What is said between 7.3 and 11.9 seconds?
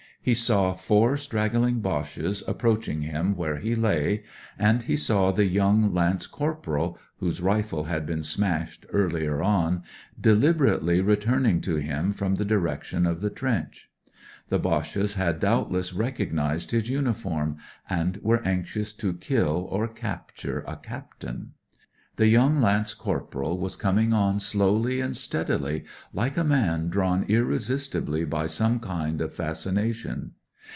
rifle had been smashed earlier on) deliberately retimiing to